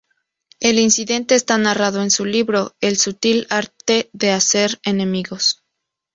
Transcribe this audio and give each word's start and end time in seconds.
El 0.59 0.79
incidente 0.79 1.35
está 1.35 1.59
narrado 1.59 2.01
en 2.01 2.09
su 2.09 2.25
libro, 2.25 2.73
"El 2.81 2.97
Sutil 2.97 3.45
Arte 3.51 4.09
de 4.13 4.31
Hacer 4.31 4.79
Enemigos. 4.83 5.63